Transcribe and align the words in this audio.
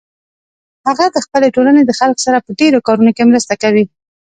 هغه 0.87 1.05
د 1.15 1.17
خپلې 1.25 1.47
ټولنې 1.55 1.81
د 1.85 1.91
خلکو 1.99 2.23
سره 2.27 2.37
په 2.45 2.51
ډیرو 2.59 2.85
کارونو 2.87 3.11
کې 3.15 3.23
مرسته 3.31 3.53
کوي 3.63 3.85